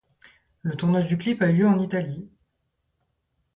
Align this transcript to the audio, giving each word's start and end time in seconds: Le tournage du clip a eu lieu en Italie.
Le 0.63 0.75
tournage 0.75 1.07
du 1.09 1.19
clip 1.19 1.43
a 1.43 1.51
eu 1.51 1.57
lieu 1.57 1.67
en 1.67 1.77
Italie. 1.77 2.27